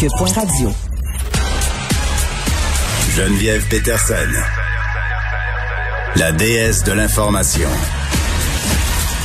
[0.00, 0.70] Radio.
[3.16, 4.14] Geneviève Peterson,
[6.14, 7.68] la déesse de l'information.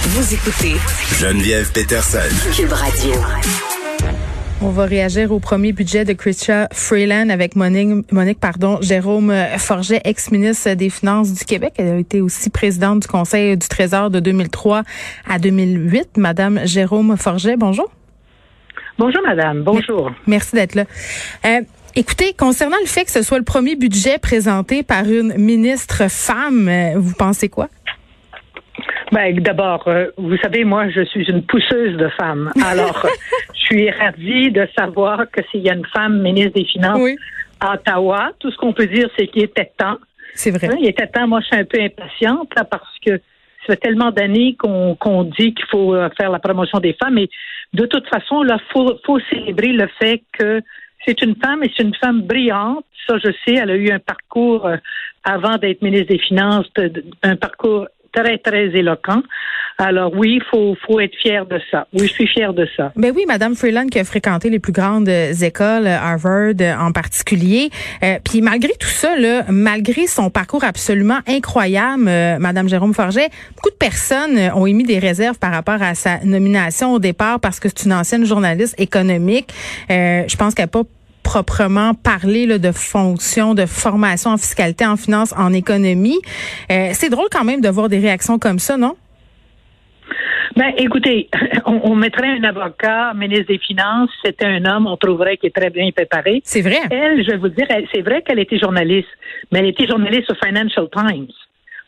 [0.02, 0.74] Vous écoutez
[1.20, 2.18] Geneviève Peterson.
[2.56, 3.14] Cube Radio.
[4.64, 10.02] On va réagir au premier budget de Chrystia Freeland avec Monique, Monique pardon, Jérôme Forget,
[10.06, 11.74] ex-ministre des Finances du Québec.
[11.78, 14.82] Elle a été aussi présidente du Conseil du Trésor de 2003
[15.30, 16.18] à 2008.
[16.18, 17.92] Madame Jérôme Forget, bonjour.
[19.06, 19.64] Bonjour, madame.
[19.64, 20.12] Bonjour.
[20.28, 20.86] Merci d'être là.
[21.46, 21.60] Euh,
[21.94, 26.70] écoutez, concernant le fait que ce soit le premier budget présenté par une ministre femme,
[26.70, 27.68] euh, vous pensez quoi?
[29.12, 32.54] Ben, d'abord, euh, vous savez, moi, je suis une pousseuse de femmes.
[32.64, 33.06] Alors,
[33.54, 37.10] je suis ravie de savoir que s'il y a une femme ministre des Finances
[37.60, 39.98] à Ottawa, tout ce qu'on peut dire, c'est qu'il était temps.
[40.34, 40.70] C'est vrai.
[40.72, 41.28] Hein, il était temps.
[41.28, 43.20] Moi, je suis un peu impatiente parce que
[43.66, 47.18] ça fait tellement d'années qu'on dit qu'il faut faire la promotion des femmes.
[47.18, 47.30] Et
[47.74, 50.62] de toute façon, là, faut, faut célébrer le fait que
[51.06, 52.86] c'est une femme et c'est une femme brillante.
[53.08, 54.78] Ça, je sais, elle a eu un parcours euh,
[55.24, 56.68] avant d'être ministre des Finances,
[57.22, 59.22] un parcours très, très éloquent.
[59.78, 61.88] Alors oui, il faut, faut être fier de ça.
[61.94, 62.92] Oui, je suis fière de ça.
[62.96, 66.76] Ben oui, Madame Freeland qui a fréquenté les plus grandes euh, écoles, euh, Harvard euh,
[66.78, 67.70] en particulier.
[68.24, 72.04] puis malgré tout ça, là, malgré son parcours absolument incroyable,
[72.40, 76.94] Madame Jérôme Forget, beaucoup de personnes ont émis des réserves par rapport à sa nomination
[76.94, 79.54] au départ parce que c'est une ancienne journaliste économique.
[79.90, 80.84] je pense qu'elle n'a pas
[81.24, 86.20] proprement parler là, de fonction de formation en fiscalité, en finance, en économie.
[86.72, 88.96] Euh, c'est drôle quand même de voir des réactions comme ça, non?
[90.56, 91.30] Ben, écoutez,
[91.66, 95.70] on, mettrait un avocat, ministre des Finances, c'était un homme, on trouverait qu'il est très
[95.70, 96.42] bien préparé.
[96.44, 96.80] C'est vrai.
[96.92, 99.10] Elle, je vais vous dire, c'est vrai qu'elle était journaliste,
[99.52, 101.28] mais elle était journaliste au Financial Times.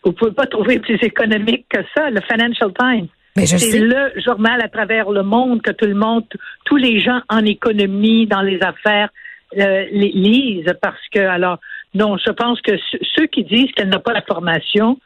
[0.04, 3.08] Vous pouvez pas trouver plus économique que ça, le Financial Times.
[3.44, 6.24] C'est le journal à travers le monde que tout le monde,
[6.64, 9.10] tous les gens en économie, dans les affaires,
[9.58, 11.60] euh, lisent parce que, alors,
[11.94, 12.74] non, je pense que
[13.16, 15.00] ceux qui disent qu'elle n'a pas la formation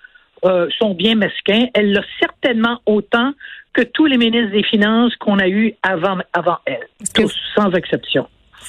[0.45, 1.67] euh, sont bien mesquins.
[1.73, 3.33] Elle l'a certainement autant
[3.73, 8.27] que tous les ministres des Finances qu'on a eu avant, avant elle, tous, sans exception.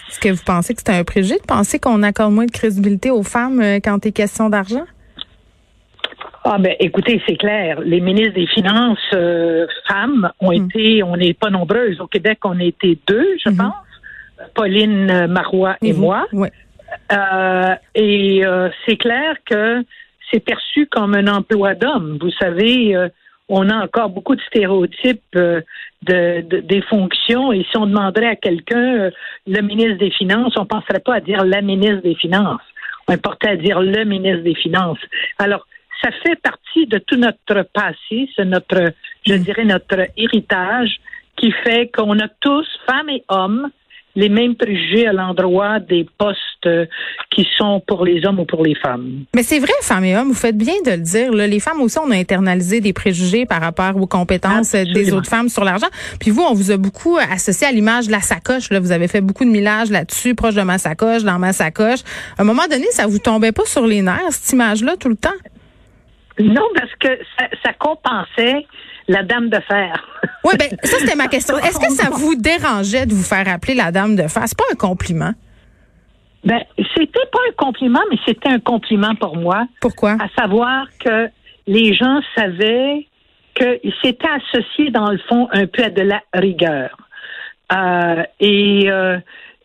[0.08, 3.10] Est-ce que vous pensez que c'est un préjugé de penser qu'on accorde moins de crédibilité
[3.10, 4.84] aux femmes euh, quand il est question d'argent?
[6.44, 7.80] Ah ben écoutez, c'est clair.
[7.80, 8.98] Les ministres des Finances
[9.86, 10.64] femmes ont hmm.
[10.64, 12.00] été, on n'est pas nombreuses.
[12.00, 13.56] Au Québec, on a été deux, je hmm.
[13.56, 13.74] pense.
[14.54, 16.26] Pauline Marois et, moi.
[17.12, 19.84] Euh, et euh, c'est clair que
[20.30, 22.18] c'est perçu comme un emploi d'homme.
[22.20, 23.08] Vous savez, euh,
[23.48, 25.64] on a encore beaucoup de stéréotypes de,
[26.02, 27.52] des fonctions.
[27.52, 29.10] Et si on demanderait à quelqu'un
[29.46, 32.62] le ministre des Finances, on ne penserait pas à dire la ministre des Finances.
[33.08, 35.00] On portait à dire le ministre des Finances.
[35.38, 35.66] Alors,
[36.02, 38.92] ça fait partie de tout notre passé, c'est notre,
[39.26, 39.38] je mm.
[39.38, 41.00] dirais, notre héritage
[41.36, 43.70] qui fait qu'on a tous, femmes et hommes,
[44.16, 46.86] les mêmes préjugés à l'endroit des postes euh,
[47.30, 49.24] qui sont pour les hommes ou pour les femmes.
[49.34, 51.32] Mais c'est vrai, femmes et hommes, vous faites bien de le dire.
[51.32, 51.46] Là.
[51.46, 55.48] Les femmes aussi, on a internalisé des préjugés par rapport aux compétences des autres femmes
[55.48, 55.86] sur l'argent.
[56.18, 58.70] Puis vous, on vous a beaucoup associé à l'image de la sacoche.
[58.70, 58.80] Là.
[58.80, 62.00] Vous avez fait beaucoup de millage là-dessus, proche de ma sacoche, dans ma sacoche.
[62.36, 65.16] À un moment donné, ça vous tombait pas sur les nerfs, cette image-là, tout le
[65.16, 65.30] temps?
[66.38, 68.66] Non, parce que ça, ça compensait
[69.10, 70.08] la dame de fer.
[70.44, 71.58] oui, ben ça c'était ma question.
[71.58, 74.42] Est-ce que ça vous dérangeait de vous faire appeler la dame de fer?
[74.46, 75.32] C'est pas un compliment.
[76.44, 76.60] Ben,
[76.96, 79.66] c'était pas un compliment, mais c'était un compliment pour moi.
[79.80, 80.12] Pourquoi?
[80.12, 81.28] À savoir que
[81.66, 83.06] les gens savaient
[83.54, 86.96] qu'ils s'étaient associés, dans le fond, un peu à de la rigueur.
[87.72, 89.18] Euh, et euh,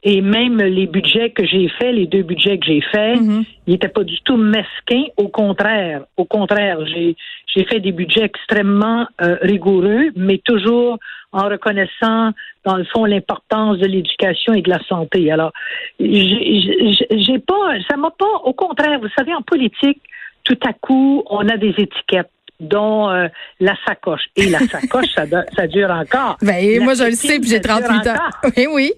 [0.07, 3.43] et même les budgets que j'ai faits, les deux budgets que j'ai faits, mhm.
[3.65, 5.05] ils n'étaient pas du tout mesquins.
[5.17, 7.15] Au contraire, au contraire, j'ai
[7.47, 10.99] j'ai fait des budgets extrêmement euh, rigoureux, mais toujours
[11.31, 12.31] en reconnaissant,
[12.65, 15.31] dans le fond, l'importance de l'éducation et de la santé.
[15.31, 15.53] Alors,
[15.99, 18.41] j'ai pas, ça m'a pas.
[18.43, 20.01] Au contraire, vous savez, en politique,
[20.43, 22.29] tout à coup, on a des étiquettes
[22.59, 23.27] dont euh,
[23.59, 24.25] la sacoche.
[24.35, 25.23] Et la sacoche, ça,
[25.55, 26.37] ça dure encore.
[26.41, 28.13] Ben, moi, je le sais, puis j'ai 38 ans.
[28.57, 28.91] Oui, oui.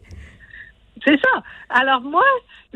[1.07, 1.41] C'est ça.
[1.69, 2.25] Alors moi,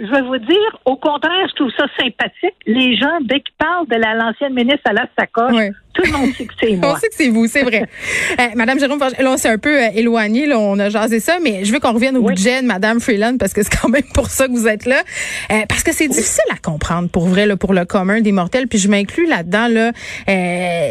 [0.01, 2.55] je vais vous dire, au contraire, je trouve ça sympathique.
[2.65, 6.45] Les gens, dès qu'ils parlent de l'ancienne ministre à la sacoche, tout le monde sait
[6.45, 6.93] que c'est moi.
[6.93, 7.83] on sait que c'est vous, c'est vrai.
[8.39, 11.37] euh, Madame Jérôme, là, on s'est un peu euh, éloigné, là, on a jasé ça,
[11.41, 14.03] mais je veux qu'on revienne au budget de Madame Freeland parce que c'est quand même
[14.13, 15.03] pour ça que vous êtes là.
[15.51, 18.67] Euh, parce que c'est difficile à comprendre pour vrai, là, pour le commun des mortels.
[18.67, 19.91] Puis je m'inclus là-dedans, là,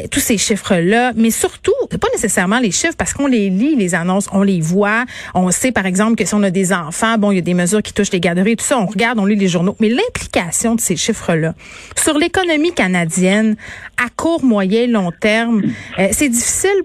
[0.09, 4.29] tous ces chiffres-là, mais surtout, pas nécessairement les chiffres parce qu'on les lit, les annonces,
[4.33, 5.05] on les voit.
[5.35, 7.55] On sait, par exemple, que si on a des enfants, bon, il y a des
[7.55, 8.87] mesures qui touchent les garderies, tout ça, on
[9.17, 9.77] on lit les journaux.
[9.81, 11.55] Mais l'implication de ces chiffres-là
[11.97, 13.57] sur l'économie canadienne
[13.97, 15.63] à court, moyen, long terme,
[15.99, 16.83] euh, c'est difficile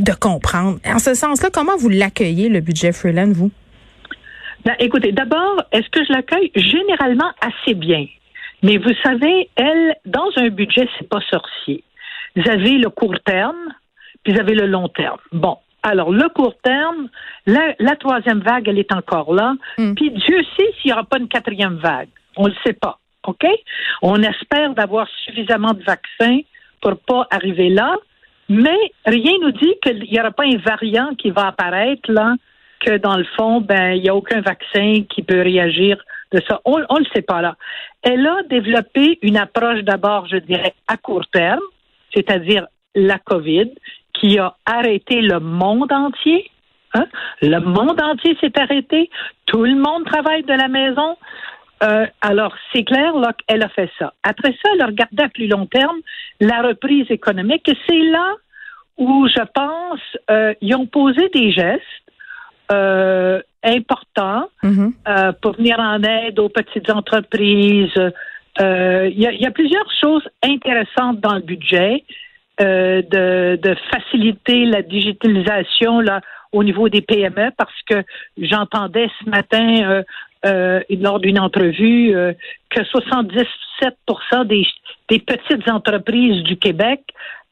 [0.00, 0.78] de comprendre.
[0.84, 3.50] En ce sens-là, comment vous l'accueillez, le budget Freeland, vous?
[4.64, 6.50] Ben, écoutez, d'abord, est-ce que je l'accueille?
[6.54, 8.06] Généralement assez bien?
[8.62, 11.84] Mais vous savez, elle, dans un budget, c'est pas sorcier.
[12.34, 13.74] Vous avez le court terme,
[14.22, 15.18] puis vous avez le long terme.
[15.32, 15.56] Bon.
[15.86, 17.08] Alors, le court terme,
[17.46, 19.54] la, la troisième vague, elle est encore là.
[19.78, 19.94] Mm.
[19.94, 22.08] Puis Dieu sait s'il n'y aura pas une quatrième vague.
[22.36, 22.98] On le sait pas.
[23.24, 23.46] OK?
[24.02, 26.40] On espère d'avoir suffisamment de vaccins
[26.80, 27.94] pour pas arriver là.
[28.48, 32.34] Mais rien nous dit qu'il n'y aura pas un variant qui va apparaître là,
[32.80, 36.02] que dans le fond, ben, il n'y a aucun vaccin qui peut réagir
[36.32, 36.60] de ça.
[36.64, 37.54] On ne le sait pas là.
[38.02, 41.60] Elle a développé une approche d'abord, je dirais, à court terme,
[42.12, 42.66] c'est-à-dire
[42.96, 43.70] la COVID,
[44.20, 46.50] qui a arrêté le monde entier.
[46.94, 47.06] Hein?
[47.42, 49.10] Le monde entier s'est arrêté.
[49.46, 51.16] Tout le monde travaille de la maison.
[51.82, 54.14] Euh, alors, c'est clair là, qu'elle a fait ça.
[54.22, 55.98] Après ça, elle a regardé à plus long terme
[56.40, 57.68] la reprise économique.
[57.68, 58.32] Et c'est là
[58.96, 61.82] où, je pense, euh, ils ont posé des gestes
[62.72, 64.92] euh, importants Mhm.
[65.06, 67.92] euh, pour venir en aide aux petites entreprises.
[68.60, 72.04] Euh, Il y, y a plusieurs choses intéressantes dans le budget,
[72.60, 76.20] euh, de, de faciliter la digitalisation là
[76.52, 78.02] au niveau des PME, parce que
[78.38, 80.02] j'entendais ce matin euh,
[80.46, 82.32] euh, lors d'une entrevue euh,
[82.70, 83.94] que 77
[84.46, 84.66] des,
[85.08, 87.00] des petites entreprises du Québec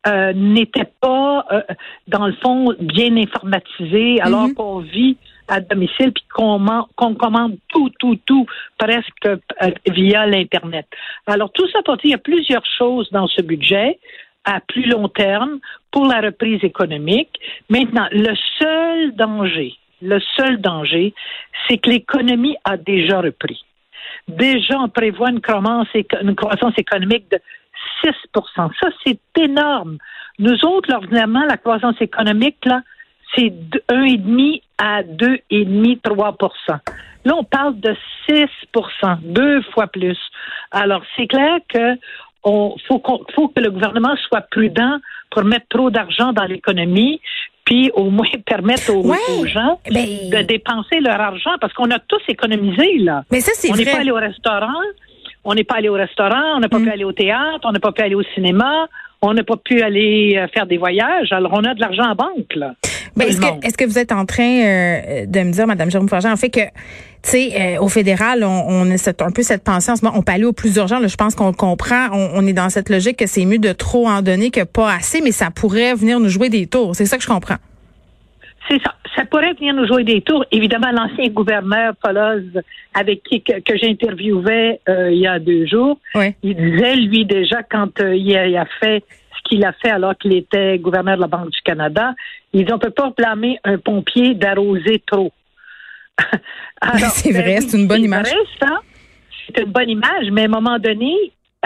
[0.07, 1.63] euh, n'étaient pas, euh,
[2.09, 4.55] dans le fond, bien informatisées, alors Mhm.
[4.55, 5.17] qu'on vit
[5.49, 8.47] à domicile puis qu'on man- qu'on commande tout, tout, tout
[8.79, 9.37] presque euh,
[9.87, 10.87] via l'Internet.
[11.27, 13.99] Alors, tout ça pour dire, il y a plusieurs choses dans ce budget
[14.45, 15.59] à plus long terme
[15.91, 17.39] pour la reprise économique.
[17.69, 21.15] Maintenant, le seul danger, le seul danger,
[21.67, 23.65] c'est que l'économie a déjà repris.
[24.29, 25.89] Déjà, on prévoit une croissance,
[26.77, 27.39] économique de
[28.03, 29.99] 6 Ça, c'est énorme.
[30.39, 32.83] Nous autres, ordinairement, la croissance économique, là,
[33.35, 36.37] c'est de 1,5 à 2,5, 3
[37.25, 37.97] Là, on parle de
[38.29, 38.47] 6
[39.23, 40.19] deux fois plus.
[40.71, 41.97] Alors, c'est clair que
[42.45, 44.99] on faut, que le gouvernement soit prudent
[45.31, 47.21] pour mettre trop d'argent dans l'économie,
[47.65, 49.17] puis au moins permettre aux, Ouais.
[49.41, 53.25] aux gens Ben- de dépenser leur argent, parce qu'on a tous économisé, là.
[53.33, 54.81] Mais ça, c'est On n'est pas allé au restaurant,
[55.45, 56.85] on n'est pas allé au restaurant, on n'a pas Mm.
[56.85, 58.87] pu aller au théâtre, on n'a pas pu aller au cinéma,
[59.23, 61.33] on n'a pas pu aller euh, faire des voyages.
[61.33, 62.75] Alors, on a de l'argent en banque, là.
[63.17, 66.09] Ben, est-ce que, est-ce que vous êtes en train euh, de me dire, Madame Jérôme
[66.09, 66.71] Forgeant, en fait que, tu
[67.23, 70.19] sais, euh, au fédéral, on, on a cette, un peu cette pensée en ce moment,
[70.19, 70.99] on peut aller au plus urgent.
[70.99, 72.09] Là, je pense qu'on le comprend.
[72.13, 74.93] On, on est dans cette logique que c'est mieux de trop en donner que pas
[74.93, 76.95] assez, mais ça pourrait venir nous jouer des tours.
[76.97, 77.57] C'est ça que je comprends.
[78.69, 78.95] C'est ça.
[79.15, 80.45] Ça pourrait venir nous jouer des tours.
[80.51, 82.43] Évidemment, l'ancien gouverneur Poloz,
[82.95, 86.35] avec qui que, que j'interviewais euh, il y a deux jours, Ouais.
[86.43, 89.05] il disait, lui, déjà, quand euh, il, a, il a fait
[89.37, 92.15] ce qu'il a fait alors qu'il était gouverneur de la Banque du Canada,
[92.53, 95.33] il dit, on peut pas blâmer un pompier d'arroser trop.
[97.09, 98.29] C'est ben vrai, oui, c'est une bonne image.
[99.47, 101.15] C'est une bonne image, mais à un moment donné,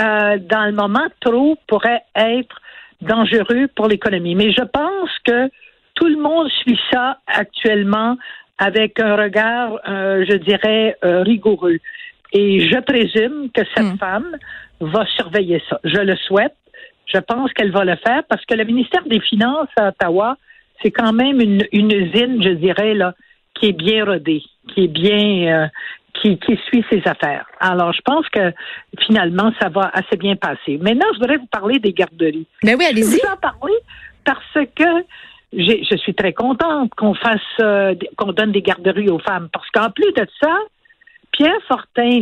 [0.00, 2.56] euh, dans le moment, trop pourrait être
[3.02, 4.34] dangereux pour l'économie.
[4.34, 5.50] Mais je pense que
[5.94, 8.16] tout le monde suit ça actuellement
[8.58, 11.78] avec un regard, euh, je dirais, euh, rigoureux.
[12.32, 13.98] Et je présume que cette Hmm.
[13.98, 14.36] femme
[14.80, 15.80] va surveiller ça.
[15.84, 16.54] Je le souhaite.
[17.12, 20.36] Je pense qu'elle va le faire parce que le ministère des Finances à Ottawa,
[20.82, 23.14] c'est quand même une, une usine, je dirais, là,
[23.54, 25.66] qui est bien rodée, qui est bien, euh,
[26.14, 27.46] qui, qui suit ses affaires.
[27.60, 28.52] Alors, je pense que
[29.06, 30.78] finalement, ça va assez bien passer.
[30.80, 32.46] Maintenant, je voudrais vous parler des garderies.
[32.62, 33.10] Ben oui, Je allez-y.
[33.16, 33.74] vais vous en parler
[34.24, 35.04] parce que
[35.52, 39.48] je suis très contente qu'on fasse, euh, qu'on donne des garderies aux femmes.
[39.52, 40.54] Parce qu'en plus de ça,
[41.32, 42.20] Pierre Fortin,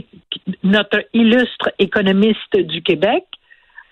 [0.63, 3.25] notre illustre économiste du Québec,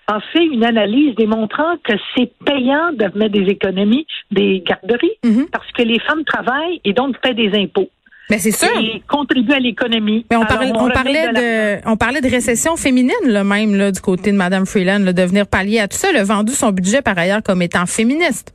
[0.06, 5.46] a fait une analyse démontrant que c'est payant de mettre des économies, des garderies, Mhm.
[5.50, 7.88] parce que les femmes travaillent et donc paient des impôts
[8.28, 8.68] Ben c'est sûr.
[8.78, 10.26] et contribuent à l'économie.
[10.30, 14.00] Mais on, parlait, on, parlait de on parlait de récession féminine, là, même, là, du
[14.00, 16.08] côté de Madame Freeland, là, de venir pallier à tout ça.
[16.10, 18.52] Elle a vendu son budget, par ailleurs, comme étant féministe.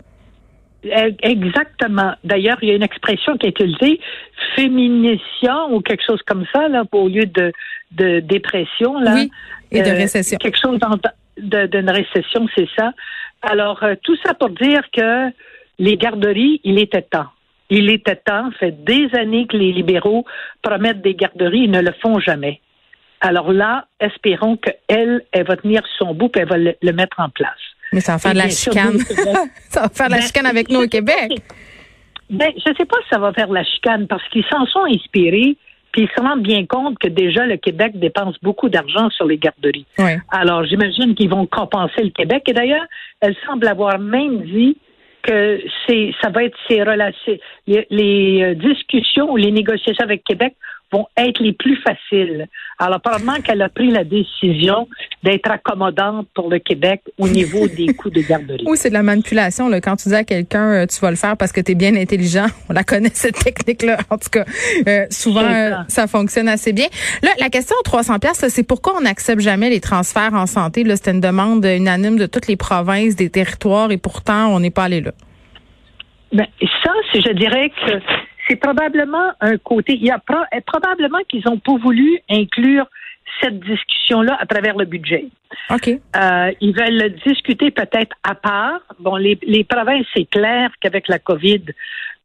[1.24, 2.14] Exactement.
[2.24, 4.00] D'ailleurs, il y a une expression qui est utilisée,
[4.56, 7.52] féminisation ou quelque chose comme ça, là, au lieu de,
[7.92, 8.98] de dépression.
[9.00, 9.14] Là.
[9.16, 9.30] Oui,
[9.72, 10.38] et de Euh, récession.
[10.38, 10.80] Quelque chose
[11.40, 12.92] d'une récession, c'est ça.
[13.42, 15.30] Alors, euh, tout ça pour dire que
[15.78, 17.28] les garderies, il était temps.
[17.70, 18.50] Il était temps.
[18.52, 20.26] Ça fait des années que les libéraux
[20.62, 22.60] promettent des garderies, ils ne le font jamais.
[23.22, 27.20] Alors là, espérons qu'elle, elle va tenir son bout et elle va le, le mettre
[27.20, 27.60] en place.
[27.92, 28.98] Mais ça va faire de la chicane.
[29.70, 31.32] ça va faire de la Ben, chicane avec nous au Québec.
[32.30, 35.58] Ben, je sais pas si ça va faire la chicane parce qu'ils s'en sont inspirés,
[36.00, 39.38] puis ils se rendent bien compte que déjà le Québec dépense beaucoup d'argent sur les
[39.38, 39.86] garderies.
[39.98, 40.12] Oui.
[40.32, 42.44] Alors, j'imagine qu'ils vont compenser le Québec.
[42.48, 42.86] Et d'ailleurs,
[43.20, 44.78] elle semble avoir même dit
[45.24, 47.38] que c'est, ça va être ces relations,
[47.68, 50.56] les, les, euh, discussions ou les négociations avec Québec
[50.92, 52.48] vont être les plus faciles.
[52.80, 54.88] Alors, probablement qu'elle a pris la décision
[55.24, 58.64] d'être accommodante pour le Québec au niveau des coûts de garderie.
[58.66, 59.70] Oui, c'est de la manipulation.
[59.70, 59.82] Là.
[59.82, 61.96] Quand tu dis à quelqu'un, euh, tu vas le faire parce que tu es bien
[61.96, 63.98] intelligent, on la connaît, cette technique-là.
[64.10, 64.46] En tout cas,
[64.88, 66.08] euh, souvent, euh, ça.
[66.08, 66.88] fonctionne assez bien.
[67.22, 70.84] Là, la question aux 300 pièces, c'est pourquoi on n'accepte jamais les transferts en santé?
[70.96, 74.86] C'était une demande unanime de toutes les provinces, des territoires, et pourtant, on n'est pas
[74.86, 75.12] allé là.
[76.32, 77.92] Ben, ça, je dirais que
[78.50, 79.94] c'est probablement un côté.
[79.94, 80.20] Il y a
[80.66, 82.88] probablement qu'ils ont pas voulu inclure
[83.42, 85.26] cette discussion-là à travers le budget.
[85.70, 85.88] OK.
[85.88, 88.82] Euh, ils veulent discuter peut-être à part.
[89.00, 91.62] Bon, les, les provinces, c'est clair qu'avec la COVID,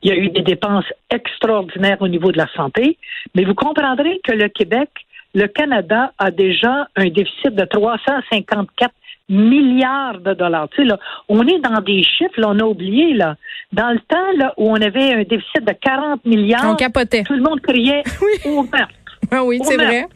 [0.02, 2.99] il y a eu des dépenses extraordinaires au niveau de la santé,
[3.35, 4.90] mais vous comprendrez que le Québec,
[5.35, 8.93] le Canada a déjà un déficit de 354
[9.29, 10.69] milliards de dollars.
[10.71, 10.99] Tu sais, là,
[11.29, 13.37] on est dans des chiffres, là, on a oublié, là.
[13.73, 16.71] Dans le temps, là, où on avait un déficit de 40 milliards.
[16.71, 17.25] On capotait.
[17.25, 18.03] Tout le monde criait
[18.45, 18.95] au meurtre.
[19.31, 20.07] Ah oui, c'est vrai.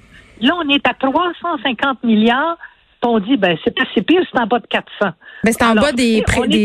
[0.41, 2.57] Là, on est à 350 milliards.
[3.03, 5.15] On dit, ben, c'est pas si pire, c'est en bas de 400.
[5.45, 6.25] Mais c'est en bas des,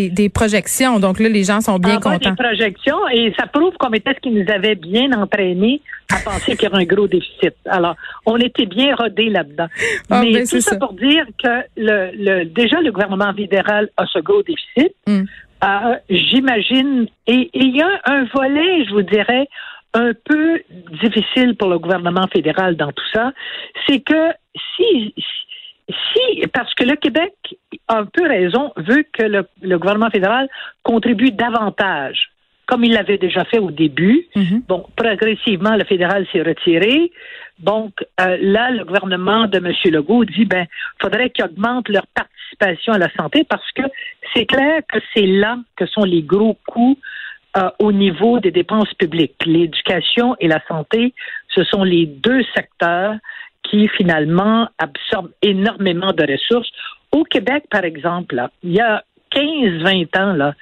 [0.10, 1.00] des, projections.
[1.00, 2.18] Donc là, les gens sont bien en contents.
[2.18, 6.18] Bas des projections et ça prouve qu'on était ce qui nous avait bien entraînés à
[6.18, 7.54] penser qu'il y aurait un gros déficit.
[7.66, 9.68] Alors, on était bien rodés là-dedans.
[10.10, 14.06] Ah, Mais ben, tout ça, pour dire que le, le, déjà, le gouvernement fédéral a
[14.08, 14.96] ce gros déficit.
[15.06, 15.24] Hmm.
[15.64, 19.48] Euh, j'imagine, et il y a un volet, je vous dirais,
[19.94, 20.62] un peu
[21.02, 23.32] difficile pour le gouvernement fédéral dans tout ça,
[23.88, 24.32] c'est que
[24.76, 25.24] si, si,
[26.54, 27.34] parce que le Québec
[27.88, 30.48] a un peu raison, veut que le, gouvernement fédéral
[30.84, 32.30] contribue davantage
[32.66, 34.26] comme il l'avait déjà fait au début.
[34.36, 34.62] Mm-hmm.
[34.68, 37.12] Bon, progressivement, le fédéral s'est retiré.
[37.60, 39.74] Donc, euh, là, le gouvernement de M.
[39.92, 40.66] Legault dit, ben,
[41.02, 43.84] faudrait qu'ils augmentent leur participation à la santé parce que
[44.34, 46.98] c'est clair que c'est là que sont les gros coûts
[47.58, 49.46] euh, au niveau des dépenses publiques.
[49.46, 51.14] L'éducation et la santé,
[51.50, 53.16] ce sont les deux secteurs
[53.64, 56.70] qui finalement absorbent énormément de ressources.
[57.12, 60.54] Au Québec, par exemple, il y a 15-20 ans, là,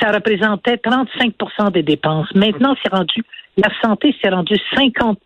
[0.00, 2.32] ça représentait 35% des dépenses.
[2.34, 3.22] Maintenant, c'est rendu,
[3.56, 5.18] la santé s'est rendue 50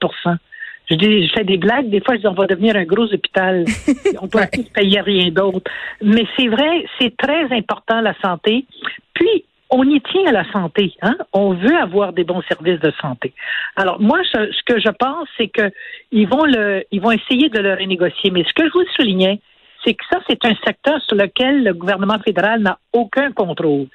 [0.90, 1.90] je dis, je fais des blagues.
[1.90, 3.64] Des fois, je dis, on va devenir un gros hôpital.
[4.20, 5.70] On ne peut plus payer rien d'autre.
[6.02, 8.64] Mais c'est vrai, c'est très important, la santé.
[9.12, 10.94] Puis, on y tient à la santé.
[11.02, 11.16] Hein?
[11.32, 13.34] On veut avoir des bons services de santé.
[13.76, 15.70] Alors moi, ce, que je pense, c'est que
[16.10, 18.30] ils vont le, ils vont essayer de le renégocier.
[18.30, 19.40] Mais ce que je vous soulignais,
[19.84, 23.86] c'est que ça, c'est un secteur sur lequel le gouvernement fédéral n'a aucun contrôle.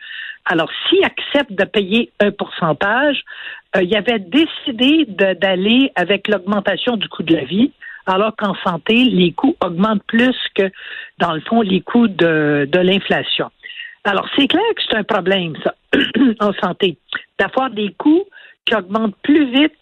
[0.46, 3.24] Alors, s'il accepte de payer un pourcentage,
[3.76, 7.72] euh, il avait décidé d'aller avec l'augmentation du coût de la vie,
[8.06, 10.70] alors qu'en santé, les coûts augmentent plus que,
[11.20, 13.50] dans le fond, les coûts de, de l'inflation.
[14.06, 15.74] Alors, c'est clair que c'est un problème, ça,
[16.40, 16.98] en santé,
[17.40, 18.26] d'avoir des coûts
[18.66, 19.74] qui augmentent plus vite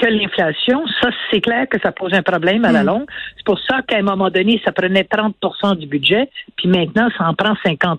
[0.00, 0.82] que l'inflation.
[1.00, 2.86] Ça, c'est clair que ça pose un problème à la hmm.
[2.86, 3.06] longue.
[3.36, 7.28] C'est pour ça qu'à un moment donné, ça prenait 30% du budget, puis maintenant, ça
[7.28, 7.98] en prend 50%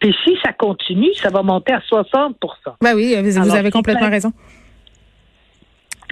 [0.00, 2.34] Puis si ça continue, ça va monter à 60%
[2.80, 4.32] Ben oui, vous, avez complètement raison.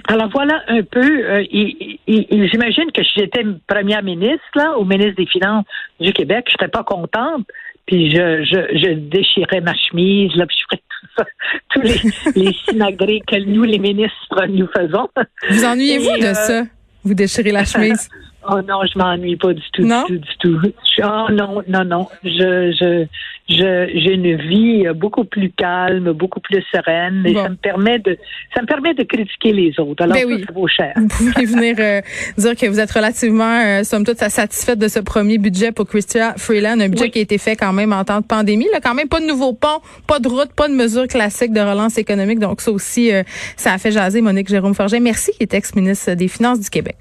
[0.07, 1.43] Alors voilà un peu, euh,
[2.07, 5.65] j'imagine que si j'étais première ministre, là, au ministre des Finances
[5.99, 7.45] du Québec, je serais pas contente
[7.91, 11.25] puis je, je, je déchirais ma chemise, là, puis je ferais tout ça,
[11.71, 15.09] tous les, les sinagrés que nous, les ministres, nous faisons.
[15.49, 16.63] Vous ennuyez-vous de euh, ça?
[17.03, 18.09] Vous déchirez la chemise?
[18.49, 20.59] Oh non, je m'ennuie pas du tout, du tout, du tout.
[21.03, 22.07] Oh non, non, non.
[22.23, 23.05] Je, je,
[23.51, 28.17] j'ai une vie beaucoup plus calme, beaucoup plus sereine, et ça me permet de,
[28.55, 30.03] ça me permet de critiquer les autres.
[30.03, 30.43] Alors ben oui.
[30.45, 30.93] ça vaut cher.
[30.95, 32.01] Vous pouvez venir euh,
[32.37, 36.33] dire que vous êtes relativement, euh, somme toute, satisfaite de ce premier budget pour Christia
[36.37, 38.67] Freeland, un budget qui a été fait quand même en temps de pandémie.
[38.71, 41.61] Là, quand même pas de nouveaux ponts, pas de route, pas de mesures classiques de
[41.61, 42.39] relance économique.
[42.39, 43.23] Donc ça aussi, euh,
[43.57, 44.99] ça a fait jaser Monique Jérôme Forget.
[44.99, 46.97] Merci, qui est ex-ministre des Finances du Québec.